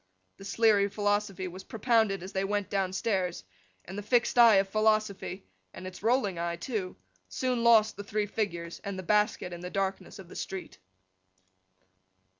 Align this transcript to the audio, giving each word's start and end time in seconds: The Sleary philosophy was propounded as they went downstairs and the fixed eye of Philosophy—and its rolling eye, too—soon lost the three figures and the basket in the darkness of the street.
The 0.37 0.45
Sleary 0.45 0.89
philosophy 0.89 1.47
was 1.47 1.63
propounded 1.65 2.23
as 2.23 2.33
they 2.33 2.43
went 2.43 2.71
downstairs 2.71 3.43
and 3.85 3.95
the 3.95 4.01
fixed 4.01 4.35
eye 4.39 4.55
of 4.55 4.67
Philosophy—and 4.67 5.85
its 5.85 6.01
rolling 6.01 6.39
eye, 6.39 6.55
too—soon 6.55 7.63
lost 7.63 7.97
the 7.97 8.03
three 8.03 8.25
figures 8.25 8.81
and 8.83 8.97
the 8.97 9.03
basket 9.03 9.53
in 9.53 9.59
the 9.61 9.69
darkness 9.69 10.17
of 10.17 10.27
the 10.27 10.35
street. 10.35 10.79